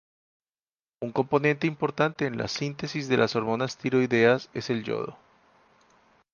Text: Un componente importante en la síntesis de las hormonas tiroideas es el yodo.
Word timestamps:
Un 1.01 1.11
componente 1.11 1.67
importante 1.67 2.25
en 2.25 2.35
la 2.39 2.47
síntesis 2.47 3.07
de 3.07 3.17
las 3.17 3.35
hormonas 3.35 3.77
tiroideas 3.77 4.49
es 4.55 4.71
el 4.71 4.83
yodo. 4.83 5.15